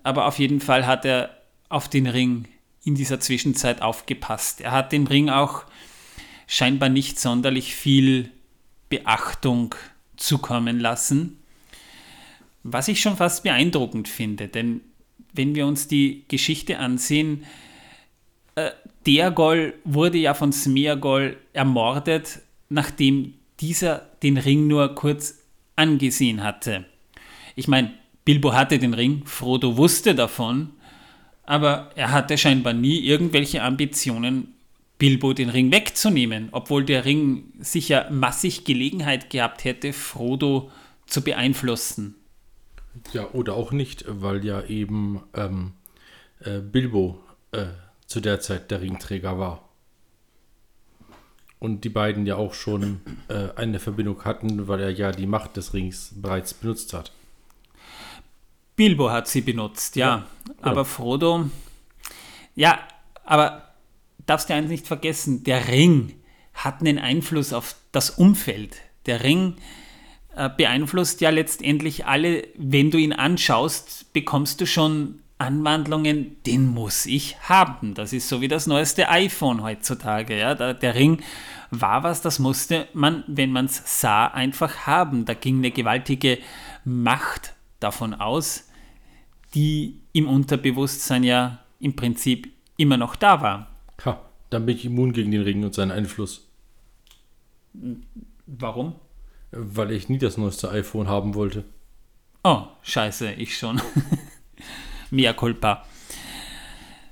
aber 0.03 0.27
auf 0.27 0.39
jeden 0.39 0.61
Fall 0.61 0.87
hat 0.87 1.05
er 1.05 1.37
auf 1.69 1.89
den 1.89 2.07
Ring 2.07 2.47
in 2.85 2.95
dieser 2.95 3.21
Zwischenzeit 3.21 3.83
aufgepasst. 3.83 4.61
Er 4.61 4.73
hat 4.73 4.93
dem 4.93 5.07
Ring 5.07 5.29
auch 5.29 5.65
scheinbar 6.47 6.89
nicht 6.89 7.21
sonderlich 7.21 7.75
viel 7.75 8.31
Beachtung 8.89 9.75
zukommen 10.17 10.81
lassen, 10.81 11.39
was 12.63 12.89
ich 12.89 13.01
schon 13.01 13.17
fast 13.17 13.43
beeindruckend 13.43 14.09
finde, 14.09 14.49
denn 14.49 14.81
wenn 15.39 15.55
wir 15.55 15.67
uns 15.67 15.89
die 15.89 16.25
Geschichte 16.29 16.79
ansehen, 16.79 17.45
äh, 18.57 18.71
Deagol 19.07 19.75
wurde 19.85 20.19
ja 20.19 20.35
von 20.35 20.53
Smeagol 20.53 21.39
ermordet, 21.55 22.41
nachdem 22.69 23.35
dieser 23.61 24.07
den 24.23 24.37
Ring 24.37 24.67
nur 24.67 24.95
kurz 24.95 25.39
angesehen 25.77 26.43
hatte. 26.43 26.85
Ich 27.57 27.69
meine, 27.69 27.95
Bilbo 28.25 28.53
hatte 28.53 28.79
den 28.79 28.93
Ring, 28.95 29.23
Frodo 29.25 29.77
wusste 29.77 30.15
davon, 30.15 30.71
aber 31.45 31.91
er 31.95 32.13
hatte 32.13 32.37
scheinbar 32.37 32.75
nie 32.75 32.99
irgendwelche 32.99 33.63
Ambitionen, 33.63 34.55
Bilbo 34.99 35.33
den 35.33 35.49
Ring 35.49 35.71
wegzunehmen, 35.71 36.49
obwohl 36.51 36.85
der 36.85 37.05
Ring 37.05 37.45
sicher 37.61 38.11
massig 38.11 38.65
Gelegenheit 38.65 39.31
gehabt 39.31 39.65
hätte, 39.65 39.93
Frodo 39.93 40.71
zu 41.07 41.23
beeinflussen. 41.23 42.17
Ja, 43.13 43.29
oder 43.33 43.55
auch 43.55 43.73
nicht, 43.73 44.05
weil 44.07 44.45
ja 44.45 44.63
eben 44.63 45.23
ähm, 45.35 45.73
äh, 46.41 46.61
Bilbo 46.61 47.21
äh, 47.53 47.67
zu 48.07 48.21
der 48.21 48.41
Zeit 48.41 48.71
der 48.71 48.81
Ringträger 48.81 49.39
war. 49.39 49.69
Und 51.59 51.83
die 51.83 51.89
beiden 51.89 52.25
ja 52.25 52.37
auch 52.37 52.55
schon 52.55 53.01
äh, 53.29 53.49
eine 53.57 53.81
Verbindung 53.81 54.25
hatten, 54.25 54.69
weil 54.69 54.81
er 54.81 54.91
ja 54.91 55.11
die 55.11 55.27
Macht 55.27 55.57
des 55.57 55.75
Rings 55.75 56.13
bereits 56.15 56.55
benutzt 56.55 56.95
hat. 56.95 57.13
Bilbo 58.77 59.11
hat 59.11 59.27
sie 59.27 59.41
benutzt, 59.41 59.97
ja. 59.97 60.09
ja 60.09 60.27
aber 60.61 60.85
Frodo, 60.85 61.51
ja, 62.55 62.79
aber 63.25 63.75
darfst 64.25 64.49
du 64.49 64.55
eins 64.55 64.71
nicht 64.71 64.87
vergessen, 64.87 65.43
der 65.43 65.67
Ring 65.67 66.15
hat 66.55 66.81
einen 66.81 66.99
Einfluss 66.99 67.53
auf 67.53 67.75
das 67.91 68.11
Umfeld. 68.11 68.77
Der 69.07 69.25
Ring 69.25 69.57
äh, 69.57 69.88
beeinflusst 70.57 71.21
ja 71.21 71.31
letztendlich 71.31 72.07
alle, 72.07 72.47
wenn 72.57 72.91
du 72.91 72.99
ihn 72.99 73.13
anschaust, 73.13 74.13
bekommst 74.13 74.61
du 74.61 74.67
schon 74.67 75.21
Anwandlungen, 75.39 76.37
den 76.47 76.67
muss 76.67 77.07
ich 77.07 77.39
haben. 77.41 77.95
Das 77.95 78.13
ist 78.13 78.29
so 78.29 78.41
wie 78.41 78.49
das 78.49 78.67
neueste 78.67 79.09
iPhone 79.09 79.63
heutzutage. 79.63 80.37
Ja? 80.37 80.55
Der, 80.55 80.75
der 80.75 80.95
Ring 80.95 81.23
war 81.71 82.03
was, 82.03 82.23
das 82.23 82.39
musste 82.39 82.89
man, 82.93 83.23
wenn 83.29 83.53
man 83.53 83.67
es 83.67 84.01
sah, 84.01 84.27
einfach 84.27 84.87
haben. 84.87 85.25
Da 85.25 85.35
ging 85.35 85.59
eine 85.59 85.71
gewaltige 85.71 86.39
Macht 86.85 87.55
davon 87.79 88.15
aus, 88.15 88.69
die 89.55 90.01
im 90.13 90.29
Unterbewusstsein 90.29 91.23
ja 91.23 91.59
im 91.79 91.95
Prinzip 91.95 92.53
immer 92.77 92.97
noch 92.97 93.15
da 93.15 93.41
war. 93.41 93.71
Ha, 94.05 94.21
dann 94.51 94.67
bin 94.67 94.77
ich 94.77 94.85
immun 94.85 95.13
gegen 95.13 95.31
den 95.31 95.43
Ring 95.43 95.65
und 95.65 95.75
seinen 95.75 95.93
Einfluss. 95.93 96.49
Warum? 98.47 98.97
Weil 99.51 99.93
ich 99.93 100.09
nie 100.09 100.19
das 100.19 100.37
neueste 100.37 100.71
iPhone 100.71 101.09
haben 101.09 101.35
wollte. 101.35 101.65
Oh, 102.45 102.65
scheiße, 102.83 103.33
ich 103.33 103.57
schon. 103.57 103.81
Mea 105.11 105.33
culpa. 105.33 105.85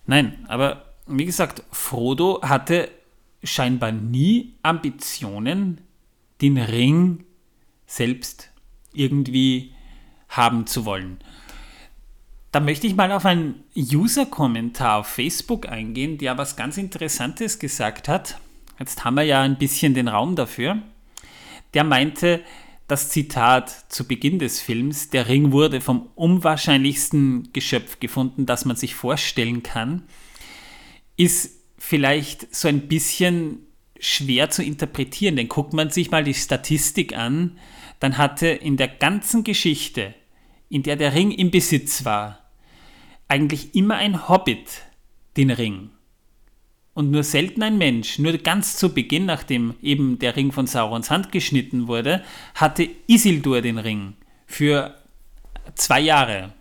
Nein, 0.07 0.45
aber 0.49 0.85
wie 1.07 1.25
gesagt, 1.25 1.63
Frodo 1.73 2.41
hatte 2.43 2.91
scheinbar 3.43 3.93
nie 3.93 4.55
Ambitionen, 4.63 5.81
den 6.41 6.59
Ring 6.59 7.25
selbst 7.87 8.51
irgendwie 8.93 9.75
haben 10.29 10.67
zu 10.67 10.85
wollen. 10.85 11.19
Da 12.53 12.61
möchte 12.61 12.87
ich 12.87 12.97
mal 12.97 13.13
auf 13.13 13.27
einen 13.27 13.65
User-Kommentar 13.77 15.01
auf 15.01 15.09
Facebook 15.09 15.69
eingehen, 15.69 16.19
der 16.19 16.39
was 16.39 16.57
ganz 16.57 16.79
Interessantes 16.79 17.59
gesagt 17.59 18.09
hat. 18.09 18.39
Jetzt 18.79 19.05
haben 19.05 19.17
wir 19.17 19.25
ja 19.25 19.43
ein 19.43 19.59
bisschen 19.59 19.95
den 19.95 20.09
Raum 20.09 20.37
dafür. 20.37 20.79
Der 21.77 21.85
meinte, 21.85 22.43
das 22.89 23.11
Zitat 23.11 23.93
zu 23.93 24.09
Beginn 24.09 24.39
des 24.39 24.63
Films, 24.63 25.11
der 25.11 25.29
Ring 25.29 25.53
wurde 25.53 25.83
vom 25.83 26.09
unwahrscheinlichsten 26.15 27.53
Geschöpf 27.53 28.01
gefunden, 28.01 28.47
das 28.47 28.65
man 28.65 28.77
sich 28.77 28.95
vorstellen 28.95 29.63
kann, 29.63 30.05
ist 31.19 31.51
vielleicht 31.77 32.55
so 32.55 32.67
ein 32.67 32.89
bisschen 32.89 33.59
schwer 34.01 34.49
zu 34.49 34.63
interpretieren, 34.63 35.37
denn 35.37 35.49
guckt 35.49 35.75
man 35.75 35.91
sich 35.91 36.11
mal 36.11 36.25
die 36.25 36.33
Statistik 36.33 37.15
an, 37.15 37.59
dann 38.01 38.17
hatte 38.17 38.47
in 38.47 38.79
der 38.79 38.89
ganzen 38.89 39.45
Geschichte, 39.45 40.15
in 40.71 40.83
der 40.83 40.97
der 40.97 41.13
Ring 41.13 41.31
im 41.31 41.51
Besitz 41.51 42.07
war, 42.07 42.39
eigentlich 43.29 43.75
immer 43.75 43.97
ein 43.97 44.31
Hobbit 44.31 44.81
den 45.37 45.51
Ring. 45.51 45.91
Und 46.97 47.11
nur 47.11 47.25
selten 47.25 47.63
ein 47.63 47.77
Mensch, 47.77 48.19
nur 48.19 48.39
ganz 48.39 48.79
zu 48.79 48.95
Beginn, 48.95 49.27
nachdem 49.27 49.75
eben 49.83 50.19
der 50.19 50.35
Ring 50.35 50.51
von 50.51 50.67
Saurons 50.67 51.11
Hand 51.11 51.31
geschnitten 51.31 51.89
wurde, 51.89 52.23
hatte 52.55 52.89
Isildur 53.07 53.61
den 53.61 53.77
Ring 53.77 54.15
für 54.47 54.95
zwei 55.75 56.01
Jahre. 56.01 56.55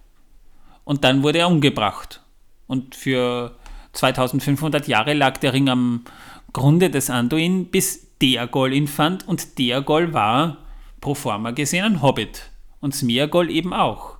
Und 0.83 1.05
dann 1.05 1.23
wurde 1.23 1.39
er 1.39 1.47
umgebracht. 1.47 2.21
Und 2.67 2.95
für 2.95 3.55
2500 3.93 4.89
Jahre 4.89 5.13
lag 5.13 5.37
der 5.37 5.53
Ring 5.53 5.69
am 5.69 6.03
Grunde 6.51 6.89
des 6.89 7.09
Anduin, 7.09 7.67
bis 7.67 8.05
Deagol 8.21 8.73
ihn 8.73 8.89
fand. 8.89 9.25
Und 9.25 9.57
Deagol 9.57 10.11
war 10.11 10.57
pro 10.99 11.15
forma 11.15 11.51
gesehen 11.51 11.85
ein 11.85 12.01
Hobbit. 12.01 12.51
Und 12.81 12.93
Smeagol 12.93 13.49
eben 13.49 13.71
auch. 13.71 14.14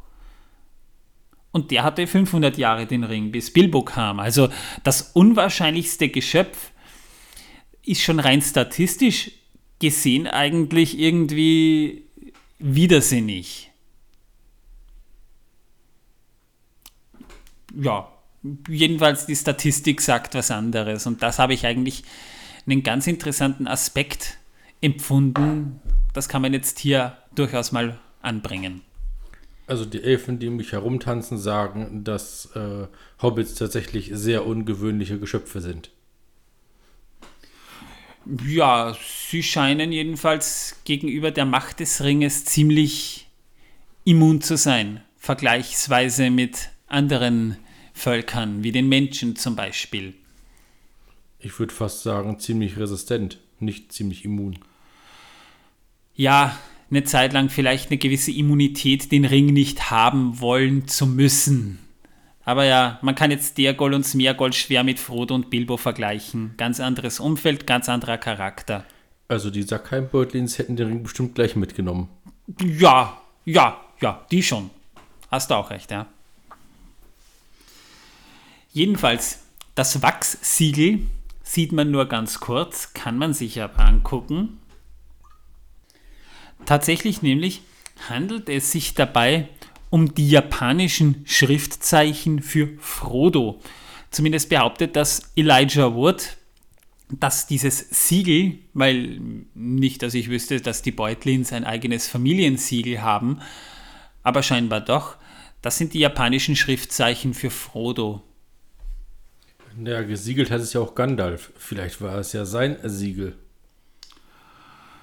Und 1.56 1.72
der 1.72 1.86
hatte 1.86 2.06
500 2.06 2.58
Jahre 2.58 2.86
den 2.86 3.06
Ring, 3.06 3.32
bis 3.32 3.54
Bilbo 3.54 3.82
kam. 3.82 4.20
Also 4.20 4.50
das 4.84 5.12
unwahrscheinlichste 5.14 6.10
Geschöpf 6.10 6.72
ist 7.86 8.02
schon 8.02 8.20
rein 8.20 8.42
statistisch 8.42 9.32
gesehen 9.80 10.28
eigentlich 10.28 11.00
irgendwie 11.00 12.10
widersinnig. 12.60 13.72
Ja, 17.74 18.12
jedenfalls 18.68 19.26
die 19.26 19.38
Statistik 19.38 20.02
sagt 20.02 20.36
was 20.36 20.52
anderes. 20.52 21.08
Und 21.08 21.24
das 21.24 21.40
habe 21.40 21.54
ich 21.54 21.66
eigentlich 21.66 22.04
einen 22.68 22.84
ganz 22.84 23.08
interessanten 23.08 23.66
Aspekt 23.66 24.40
empfunden. 24.82 25.80
Das 26.12 26.28
kann 26.28 26.42
man 26.42 26.52
jetzt 26.52 26.80
hier 26.80 27.16
durchaus 27.34 27.72
mal 27.72 27.98
anbringen. 28.22 28.82
Also 29.68 29.86
die 29.86 30.04
Elfen, 30.04 30.40
die 30.40 30.48
um 30.48 30.58
mich 30.58 30.72
herumtanzen, 30.72 31.38
sagen, 31.38 32.04
dass 32.04 32.56
äh, 32.56 32.88
Hobbits 33.22 33.56
tatsächlich 33.56 34.12
sehr 34.14 34.46
ungewöhnliche 34.46 35.20
Geschöpfe 35.20 35.60
sind. 35.60 35.90
Ja, 38.48 38.96
sie 39.30 39.44
scheinen 39.44 39.92
jedenfalls 39.92 40.78
gegenüber 40.84 41.32
der 41.32 41.46
Macht 41.46 41.80
des 41.80 42.04
Ringes 42.04 42.46
ziemlich 42.46 43.28
immun 44.04 44.42
zu 44.42 44.58
sein, 44.58 45.02
vergleichsweise 45.18 46.30
mit 46.30 46.70
anderen 46.88 47.58
Völkern, 47.94 48.64
wie 48.64 48.72
den 48.72 48.88
Menschen 48.88 49.36
zum 49.36 49.56
Beispiel. 49.56 50.14
Ich 51.40 51.60
würde 51.60 51.74
fast 51.74 52.04
sagen, 52.04 52.40
ziemlich 52.40 52.78
resistent, 52.78 53.40
nicht 53.60 53.92
ziemlich 53.92 54.26
immun. 54.26 54.60
Ja, 56.16 56.58
eine 56.90 57.04
Zeit 57.04 57.34
lang 57.34 57.50
vielleicht 57.50 57.90
eine 57.90 57.98
gewisse 57.98 58.32
Immunität, 58.32 59.12
den 59.12 59.26
Ring 59.26 59.48
nicht 59.48 59.90
haben 59.90 60.40
wollen 60.40 60.88
zu 60.88 61.08
müssen. 61.08 61.80
Aber 62.44 62.66
ja, 62.66 63.00
man 63.02 63.16
kann 63.16 63.32
jetzt 63.32 63.58
Dergol 63.58 63.96
und 63.96 64.06
Smeargol 64.06 64.54
schwer 64.54 64.84
mit 64.84 65.00
Frodo 65.00 65.34
und 65.34 65.50
Bilbo 65.50 65.78
vergleichen. 65.78 66.54
Ganz 66.58 66.80
anderes 66.80 67.20
Umfeld, 67.20 67.66
ganz 67.66 67.90
anderer 67.90 68.20
Charakter. 68.20 68.86
Also 69.28 69.50
die 69.50 69.64
Sackheim-Beutlins 69.64 70.60
hätten 70.60 70.76
den 70.76 70.88
Ring 70.88 71.04
bestimmt 71.04 71.34
gleich 71.34 71.56
mitgenommen. 71.56 72.08
Ja, 72.62 73.20
ja, 73.46 73.82
ja, 74.00 74.24
die 74.30 74.44
schon. 74.44 74.70
Hast 75.32 75.50
du 75.50 75.56
auch 75.56 75.72
recht, 75.72 75.90
ja. 75.90 76.06
Jedenfalls, 78.72 79.40
das 79.74 80.04
Wachssiegel 80.04 81.00
sieht 81.42 81.72
man 81.72 81.90
nur 81.90 82.08
ganz 82.08 82.40
kurz, 82.40 82.94
kann 82.94 83.18
man 83.18 83.34
sich 83.34 83.60
aber 83.62 83.80
angucken. 83.80 84.60
Tatsächlich 86.66 87.22
nämlich 87.22 87.62
handelt 88.10 88.50
es 88.50 88.72
sich 88.72 88.94
dabei 88.94 89.48
um 89.90 90.14
die 90.14 90.30
japanischen 90.30 91.22
Schriftzeichen 91.26 92.42
für 92.42 92.70
Frodo. 92.80 93.62
Zumindest 94.12 94.50
behauptet 94.50 94.96
das 94.96 95.32
Elijah 95.36 95.94
Wood, 95.94 96.38
dass 97.10 97.48
dieses 97.48 98.08
Siegel, 98.08 98.60
weil 98.74 99.20
nicht, 99.54 100.02
dass 100.02 100.14
ich 100.14 100.30
wüsste, 100.30 100.60
dass 100.60 100.82
die 100.82 100.92
Beutlins 100.92 101.54
ein 101.54 101.64
eigenes 101.64 102.08
Familiensiegel 102.08 103.02
haben, 103.02 103.40
aber 104.24 104.42
scheinbar 104.42 104.82
doch, 104.82 105.18
das 105.62 105.78
sind 105.78 105.94
die 105.94 106.00
japanischen 106.00 106.56
Schriftzeichen 106.56 107.34
für 107.34 107.52
Frodo. 107.52 108.24
Ja, 109.84 110.02
gesiegelt 110.02 110.52
hat 110.52 110.62
es 110.62 110.74
ja 110.74 110.82
auch 110.82 110.96
Gandalf. 110.96 111.52
Vielleicht 111.58 112.02
war 112.02 112.18
es 112.18 112.34
ja 112.34 112.46
sein 112.46 112.78
Siegel. 112.84 113.36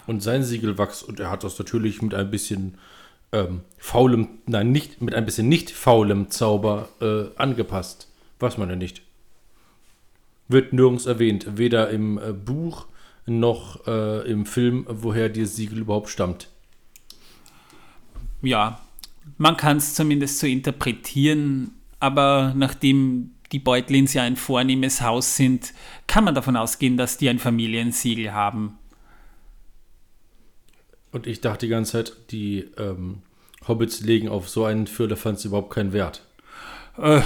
Und 0.06 0.22
sein 0.22 0.42
Siegelwachs. 0.42 1.02
Und 1.02 1.20
er 1.20 1.30
hat 1.30 1.44
das 1.44 1.58
natürlich 1.58 2.02
mit 2.02 2.14
ein 2.14 2.30
bisschen 2.30 2.78
ähm, 3.32 3.60
faulem, 3.78 4.28
nein, 4.46 4.72
nicht, 4.72 5.00
mit 5.00 5.14
ein 5.14 5.24
bisschen 5.24 5.48
nicht 5.48 5.70
faulem 5.70 6.30
Zauber 6.30 6.88
äh, 7.00 7.38
angepasst. 7.40 8.08
Weiß 8.38 8.58
man 8.58 8.68
ja 8.68 8.76
nicht. 8.76 9.02
Wird 10.48 10.72
nirgends 10.72 11.06
erwähnt. 11.06 11.56
Weder 11.56 11.90
im 11.90 12.18
äh, 12.18 12.32
Buch 12.32 12.86
noch 13.26 13.86
äh, 13.86 14.28
im 14.30 14.46
Film, 14.46 14.86
woher 14.88 15.28
dieses 15.28 15.56
Siegel 15.56 15.78
überhaupt 15.78 16.08
stammt. 16.08 16.48
Ja, 18.42 18.80
man 19.38 19.56
kann 19.56 19.76
es 19.76 19.94
zumindest 19.94 20.40
so 20.40 20.46
interpretieren, 20.46 21.70
aber 22.00 22.52
nachdem 22.56 23.30
die 23.52 23.60
Beutlins 23.60 24.14
ja 24.14 24.22
ein 24.22 24.36
vornehmes 24.36 25.00
Haus 25.02 25.36
sind, 25.36 25.72
kann 26.06 26.24
man 26.24 26.34
davon 26.34 26.56
ausgehen, 26.56 26.96
dass 26.96 27.18
die 27.18 27.28
ein 27.28 27.38
Familiensiegel 27.38 28.32
haben. 28.32 28.78
Und 31.12 31.26
ich 31.26 31.40
dachte 31.40 31.66
die 31.66 31.70
ganze 31.70 31.92
Zeit, 31.92 32.16
die 32.30 32.66
ähm, 32.78 33.18
Hobbits 33.68 34.00
legen 34.00 34.28
auf 34.28 34.48
so 34.48 34.64
einen 34.64 34.86
Firlefanz 34.86 35.44
überhaupt 35.44 35.72
keinen 35.72 35.92
Wert. 35.92 36.26
Äh, 36.98 37.20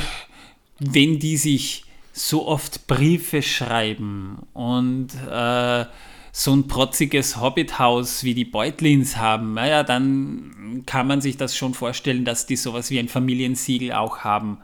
wenn 0.79 1.19
die 1.19 1.37
sich 1.37 1.85
so 2.13 2.47
oft 2.47 2.87
Briefe 2.87 3.43
schreiben 3.43 4.39
und 4.53 5.09
äh, 5.31 5.85
so 6.33 6.53
ein 6.53 6.69
protziges 6.69 7.41
Hobbithaus 7.41 8.25
wie 8.25 8.35
die 8.35 8.45
Beutlins 8.45 9.17
haben, 9.17 9.55
naja, 9.55 9.83
dann 9.83 10.83
kann 10.85 11.07
man 11.07 11.21
sich 11.21 11.37
das 11.37 11.57
schon 11.57 11.73
vorstellen, 11.73 12.25
dass 12.25 12.47
die 12.47 12.57
sowas 12.57 12.91
wie 12.91 12.99
ein 12.99 13.09
Familiensiegel 13.09 13.93
auch 13.93 14.19
haben. 14.19 14.59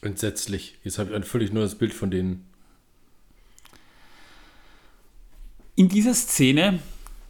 Entsetzlich. 0.00 0.78
Jetzt 0.84 0.98
habe 0.98 1.10
ich 1.10 1.16
ein 1.16 1.24
völlig 1.24 1.52
neues 1.52 1.74
Bild 1.74 1.92
von 1.92 2.10
denen. 2.10 2.47
In 5.78 5.88
dieser 5.88 6.12
Szene 6.12 6.80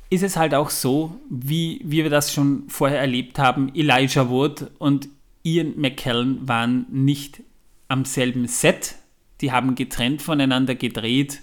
ist 0.09 0.23
es 0.23 0.38
halt 0.38 0.55
auch 0.55 0.71
so, 0.71 1.21
wie, 1.28 1.83
wie 1.85 2.02
wir 2.02 2.09
das 2.09 2.33
schon 2.33 2.67
vorher 2.71 2.99
erlebt 2.99 3.38
haben, 3.38 3.71
Elijah 3.75 4.31
Wood 4.31 4.71
und 4.78 5.11
Ian 5.43 5.78
McKellen 5.78 6.49
waren 6.49 6.87
nicht 6.90 7.43
am 7.88 8.07
selben 8.07 8.49
Set. 8.49 8.95
Die 9.43 9.52
haben 9.52 9.75
getrennt 9.75 10.23
voneinander 10.23 10.75
gedreht, 10.76 11.43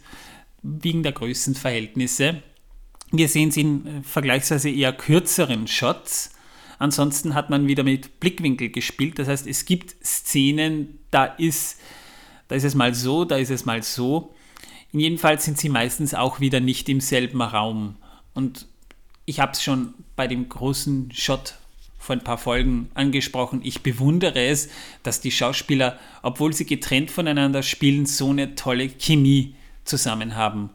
wegen 0.64 1.04
der 1.04 1.12
Größenverhältnisse. 1.12 2.42
Wir 3.12 3.28
sehen 3.28 3.52
sie 3.52 3.62
in 3.62 4.04
vergleichsweise 4.04 4.72
eher 4.72 4.92
kürzeren 4.92 5.68
Shots. 5.68 6.34
Ansonsten 6.80 7.36
hat 7.36 7.52
man 7.52 7.68
wieder 7.68 7.84
mit 7.84 8.20
Blickwinkel 8.20 8.70
gespielt. 8.70 9.20
Das 9.20 9.28
heißt, 9.28 9.46
es 9.46 9.66
gibt 9.66 9.96
Szenen, 10.04 10.98
da 11.12 11.26
ist, 11.26 11.80
da 12.48 12.56
ist 12.56 12.64
es 12.64 12.74
mal 12.74 12.96
so, 12.96 13.26
da 13.26 13.38
ist 13.38 13.52
es 13.52 13.64
mal 13.64 13.84
so. 13.84 14.35
In 14.96 15.02
jedem 15.02 15.18
Fall 15.18 15.42
sind 15.42 15.58
sie 15.58 15.68
meistens 15.68 16.14
auch 16.14 16.40
wieder 16.40 16.62
nicht 16.62 16.88
im 16.88 17.02
selben 17.02 17.42
Raum. 17.42 17.98
Und 18.34 18.66
ich 19.26 19.42
habe 19.42 19.52
es 19.52 19.62
schon 19.62 19.94
bei 20.16 20.26
dem 20.26 20.48
großen 20.48 21.12
Shot 21.12 21.56
vor 22.00 22.16
ein 22.16 22.24
paar 22.24 22.38
Folgen 22.38 22.90
angesprochen. 22.94 23.60
Ich 23.62 23.84
bewundere 23.84 24.46
es, 24.46 24.70
dass 25.04 25.20
die 25.20 25.32
Schauspieler, 25.32 26.00
obwohl 26.22 26.54
sie 26.54 26.66
getrennt 26.66 27.12
voneinander 27.12 27.62
spielen, 27.62 28.06
so 28.06 28.30
eine 28.30 28.56
tolle 28.56 28.88
Chemie 28.88 29.56
zusammen 29.84 30.38
haben. 30.38 30.70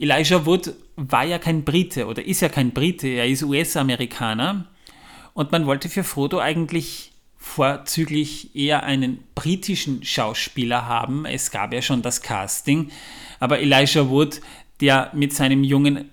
Elijah 0.00 0.44
Wood 0.44 0.74
war 0.96 1.24
ja 1.24 1.38
kein 1.38 1.62
Brite 1.62 2.08
oder 2.08 2.26
ist 2.26 2.40
ja 2.40 2.48
kein 2.48 2.72
Brite, 2.72 3.06
er 3.06 3.28
ist 3.28 3.44
US-Amerikaner 3.44 4.66
und 5.34 5.52
man 5.52 5.66
wollte 5.66 5.88
für 5.88 6.02
Frodo 6.02 6.40
eigentlich 6.40 7.11
vorzüglich 7.42 8.54
eher 8.54 8.84
einen 8.84 9.24
britischen 9.34 10.04
Schauspieler 10.04 10.86
haben. 10.86 11.26
Es 11.26 11.50
gab 11.50 11.74
ja 11.74 11.82
schon 11.82 12.00
das 12.00 12.22
Casting, 12.22 12.92
aber 13.40 13.58
Elijah 13.58 14.08
Wood, 14.08 14.40
der 14.80 15.10
mit 15.12 15.34
seinem 15.34 15.64
jungen 15.64 16.08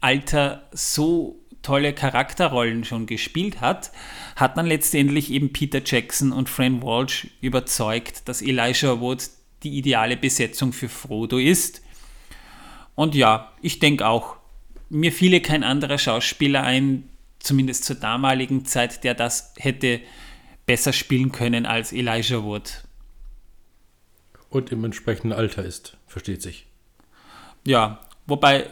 Alter 0.00 0.66
so 0.72 1.38
tolle 1.60 1.92
Charakterrollen 1.92 2.84
schon 2.84 3.04
gespielt 3.04 3.60
hat, 3.60 3.92
hat 4.36 4.56
man 4.56 4.64
letztendlich 4.64 5.30
eben 5.30 5.52
Peter 5.52 5.82
Jackson 5.84 6.32
und 6.32 6.48
Fran 6.48 6.82
Walsh 6.82 7.28
überzeugt, 7.42 8.26
dass 8.26 8.40
Elijah 8.40 9.00
Wood 9.00 9.28
die 9.62 9.76
ideale 9.76 10.16
Besetzung 10.16 10.72
für 10.72 10.88
Frodo 10.88 11.36
ist. 11.36 11.82
Und 12.94 13.14
ja, 13.14 13.52
ich 13.60 13.80
denke 13.80 14.08
auch, 14.08 14.36
mir 14.88 15.12
fiele 15.12 15.42
kein 15.42 15.62
anderer 15.62 15.98
Schauspieler 15.98 16.62
ein, 16.62 17.10
zumindest 17.38 17.84
zur 17.84 17.96
damaligen 17.96 18.64
Zeit, 18.64 19.04
der 19.04 19.14
das 19.14 19.52
hätte 19.58 20.00
besser 20.70 20.92
spielen 20.92 21.32
können 21.32 21.66
als 21.66 21.92
Elijah 21.92 22.44
Wood. 22.44 22.84
Und 24.50 24.70
im 24.70 24.84
entsprechenden 24.84 25.32
Alter 25.32 25.64
ist, 25.64 25.96
versteht 26.06 26.42
sich. 26.42 26.66
Ja, 27.66 27.98
wobei 28.28 28.68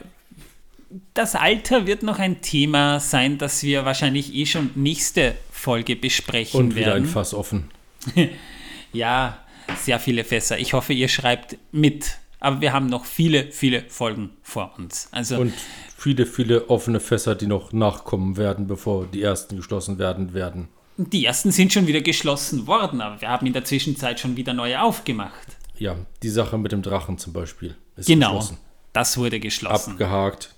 das 1.14 1.34
Alter 1.34 1.88
wird 1.88 2.04
noch 2.04 2.20
ein 2.20 2.40
Thema 2.40 3.00
sein, 3.00 3.36
das 3.36 3.64
wir 3.64 3.84
wahrscheinlich 3.84 4.32
eh 4.32 4.46
schon 4.46 4.70
nächste 4.76 5.34
Folge 5.50 5.96
besprechen 5.96 6.60
Und 6.60 6.76
wieder 6.76 6.92
werden. 6.92 7.02
ein 7.02 7.08
Fass 7.08 7.34
offen. 7.34 7.68
ja, 8.92 9.36
sehr 9.76 9.98
viele 9.98 10.22
Fässer. 10.22 10.56
Ich 10.56 10.74
hoffe, 10.74 10.92
ihr 10.92 11.08
schreibt 11.08 11.56
mit. 11.72 12.18
Aber 12.38 12.60
wir 12.60 12.72
haben 12.72 12.86
noch 12.86 13.06
viele, 13.06 13.50
viele 13.50 13.82
Folgen 13.88 14.30
vor 14.44 14.72
uns. 14.78 15.08
Also 15.10 15.38
Und 15.40 15.52
viele, 15.96 16.26
viele 16.26 16.70
offene 16.70 17.00
Fässer, 17.00 17.34
die 17.34 17.48
noch 17.48 17.72
nachkommen 17.72 18.36
werden, 18.36 18.68
bevor 18.68 19.06
die 19.06 19.20
ersten 19.20 19.56
geschlossen 19.56 19.98
werden 19.98 20.32
werden. 20.32 20.68
Die 20.98 21.24
ersten 21.24 21.52
sind 21.52 21.72
schon 21.72 21.86
wieder 21.86 22.00
geschlossen 22.00 22.66
worden, 22.66 23.00
aber 23.00 23.20
wir 23.20 23.28
haben 23.28 23.46
in 23.46 23.52
der 23.52 23.64
Zwischenzeit 23.64 24.18
schon 24.20 24.36
wieder 24.36 24.52
neue 24.52 24.82
aufgemacht. 24.82 25.56
Ja, 25.78 25.96
die 26.22 26.28
Sache 26.28 26.58
mit 26.58 26.72
dem 26.72 26.82
Drachen 26.82 27.18
zum 27.18 27.32
Beispiel 27.32 27.76
ist 27.96 28.06
Genau, 28.06 28.30
geschlossen. 28.36 28.58
das 28.92 29.16
wurde 29.16 29.38
geschlossen. 29.38 29.92
Abgehakt. 29.92 30.54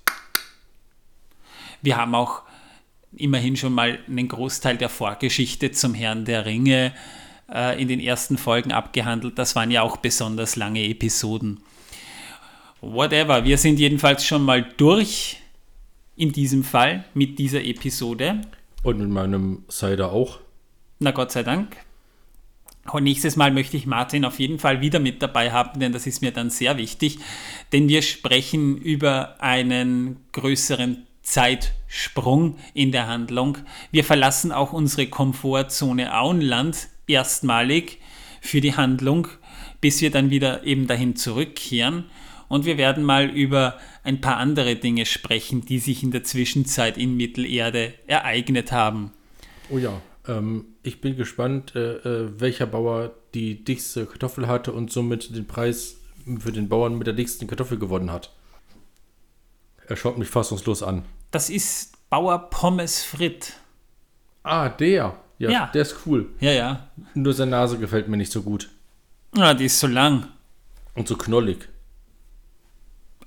Wir 1.83 1.97
haben 1.99 2.15
auch 2.15 2.43
immerhin 3.17 3.57
schon 3.57 3.73
mal 3.75 3.99
einen 4.09 4.29
Großteil 4.29 4.77
der 4.79 4.89
Vorgeschichte 4.89 5.73
zum 5.73 5.95
Herrn 5.95 6.25
der 6.25 6.47
Ringe 6.47 6.95
äh, 7.53 7.81
in 7.81 7.89
den 7.89 8.01
ersten 8.01 8.39
Folgen 8.39 8.73
abgehandelt. 8.73 9.39
Das 9.39 9.57
waren 9.57 9.71
ja 9.71 9.83
auch 9.83 9.99
besonders 9.99 10.57
lange 10.57 10.83
Episoden. 10.85 11.61
Whatever, 12.81 13.45
wir 13.45 13.59
sind 13.59 13.79
jedenfalls 13.79 14.25
schon 14.25 14.43
mal 14.43 14.63
durch 14.79 15.37
in 16.17 16.33
diesem 16.33 16.65
Fall 16.65 17.05
mit 17.15 17.39
dieser 17.39 17.63
Episode. 17.63 18.41
Und 18.83 18.99
mit 18.99 19.09
meinem 19.11 19.65
Cider 19.71 20.13
auch. 20.13 20.41
Na 20.99 21.11
Gott 21.11 21.33
sei 21.33 21.43
Dank. 21.43 21.77
Und 22.91 23.05
nächstes 23.05 23.37
Mal 23.37 23.53
möchte 23.53 23.77
ich 23.77 23.87
Martin 23.87 24.25
auf 24.25 24.39
jeden 24.39 24.59
Fall 24.59 24.81
wieder 24.81 24.99
mit 25.01 25.23
dabei 25.23 25.53
haben, 25.53 25.81
denn 25.81 25.93
das 25.93 26.07
ist 26.07 26.23
mir 26.23 26.33
dann 26.33 26.51
sehr 26.51 26.79
wichtig. 26.79 27.19
Denn 27.73 27.89
wir 27.89 28.03
sprechen 28.03 28.79
über 28.79 29.41
einen 29.41 30.17
größeren 30.33 31.07
Zeitsprung 31.23 32.57
in 32.75 32.91
der 32.91 33.07
Handlung. 33.07 33.59
Wir 33.91 34.03
verlassen 34.03 34.51
auch 34.51 34.73
unsere 34.73 35.07
Komfortzone 35.07 36.19
Auenland 36.19 36.89
erstmalig 37.07 37.99
für 38.41 38.61
die 38.61 38.75
Handlung, 38.75 39.29
bis 39.81 40.01
wir 40.01 40.11
dann 40.11 40.31
wieder 40.31 40.65
eben 40.65 40.87
dahin 40.87 41.17
zurückkehren. 41.17 42.07
Und 42.51 42.65
wir 42.65 42.77
werden 42.79 43.05
mal 43.05 43.31
über 43.31 43.79
ein 44.03 44.21
paar 44.21 44.37
andere 44.39 44.75
Dinge 44.75 45.07
sprechen, 45.07 45.65
die 45.65 45.79
sich 45.79 46.03
in 46.03 46.11
der 46.11 46.25
Zwischenzeit 46.25 46.99
in 46.99 47.17
Mittelerde 47.17 47.95
ereignet 48.09 48.73
haben. 48.73 49.13
Oh 49.71 49.79
ja. 49.79 50.03
Ähm, 50.27 50.65
ich 50.83 51.01
bin 51.01 51.17
gespannt, 51.17 51.77
äh, 51.77 51.93
äh, 51.99 52.41
welcher 52.41 52.67
Bauer 52.67 53.13
die 53.35 53.63
dickste 53.65 54.05
Kartoffel 54.05 54.49
hatte 54.49 54.73
und 54.73 54.91
somit 54.91 55.35
den 55.35 55.47
Preis 55.47 55.99
für 56.41 56.51
den 56.51 56.69
Bauern 56.69 56.99
mit 56.99 57.07
der 57.07 57.15
dicksten 57.15 57.47
Kartoffel 57.47 57.79
gewonnen 57.79 58.11
hat. 58.11 58.33
Er 59.87 59.95
schaut 59.97 60.19
mich 60.19 60.29
fassungslos 60.29 60.83
an. 60.83 61.05
Das 61.31 61.51
ist 61.51 61.93
Bauer 62.11 62.51
Pommes 62.51 63.05
Fritt. 63.05 63.53
Ah, 64.43 64.69
der. 64.69 65.17
Ja, 65.39 65.51
Ja. 65.51 65.67
der 65.73 65.83
ist 65.83 65.99
cool. 66.05 66.29
Ja, 66.41 66.51
ja. 66.51 66.91
Nur 67.15 67.33
seine 67.33 67.53
Nase 67.53 67.79
gefällt 67.79 68.09
mir 68.09 68.17
nicht 68.17 68.33
so 68.33 68.43
gut. 68.43 68.69
Ah, 69.37 69.55
die 69.55 69.67
ist 69.67 69.79
so 69.79 69.87
lang. 69.87 70.27
Und 70.97 71.07
so 71.07 71.17
knollig. 71.17 71.69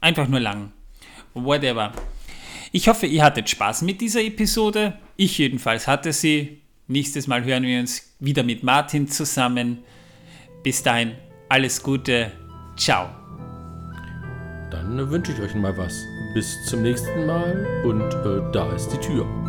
Einfach 0.04 0.28
nur 0.28 0.42
lang. 0.42 0.74
Whatever. 1.34 1.94
Ich 2.74 2.90
hoffe, 2.90 3.06
ihr 3.06 3.24
hattet 3.24 3.50
Spaß 3.50 3.84
mit 3.84 4.02
dieser 4.02 4.22
Episode. 4.22 4.98
Ich 5.16 5.38
jedenfalls 5.38 5.88
hatte 5.88 6.12
sie. 6.12 6.62
Nächstes 6.88 7.28
Mal 7.28 7.46
hören 7.46 7.64
wir 7.64 7.80
uns 7.80 8.14
wieder 8.20 8.44
mit 8.44 8.64
Martin 8.64 9.08
zusammen. 9.08 9.78
Bis 10.62 10.84
dahin, 10.84 11.14
alles 11.48 11.82
Gute. 11.82 12.34
Ciao. 12.76 13.08
Dann 14.70 15.10
wünsche 15.10 15.32
ich 15.32 15.40
euch 15.40 15.56
mal 15.56 15.78
was. 15.78 15.94
Bis 16.34 16.54
zum 16.66 16.82
nächsten 16.82 17.26
Mal 17.26 17.66
und 17.86 18.02
äh, 18.02 18.52
da 18.52 18.76
ist 18.76 18.90
die 18.90 18.98
Tür. 18.98 19.43